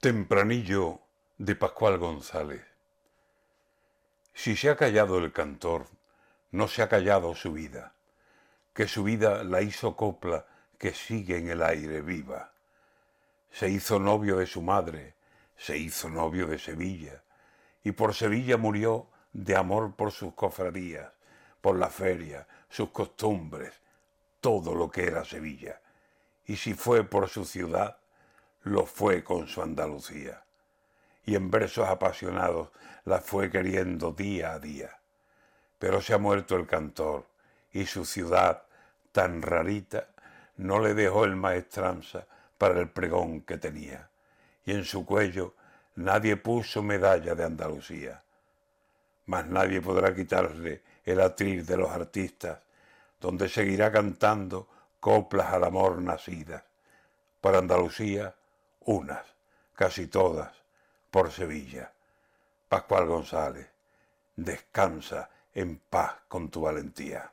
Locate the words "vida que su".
7.50-9.02